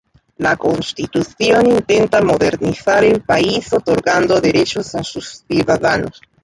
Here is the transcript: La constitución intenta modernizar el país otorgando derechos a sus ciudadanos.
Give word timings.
La 0.37 0.57
constitución 0.57 1.67
intenta 1.67 2.23
modernizar 2.23 3.03
el 3.03 3.21
país 3.21 3.71
otorgando 3.71 4.41
derechos 4.41 4.95
a 4.95 5.03
sus 5.03 5.43
ciudadanos. 5.47 6.19